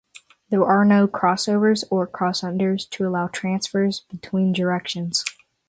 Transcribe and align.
There 0.49 0.63
are 0.65 0.83
no 0.83 1.07
crossovers 1.07 1.83
or 1.91 2.07
crossunders 2.07 2.87
to 2.93 3.07
allow 3.07 3.27
transfers 3.27 3.99
between 4.09 4.51
directions. 4.51 5.23